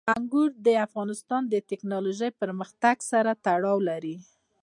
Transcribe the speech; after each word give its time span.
انګور 0.17 0.49
د 0.65 0.67
افغانستان 0.85 1.41
د 1.47 1.55
تکنالوژۍ 1.69 2.31
پرمختګ 2.41 2.95
سره 3.11 3.31
تړاو 3.45 3.77
لري. 3.89 4.15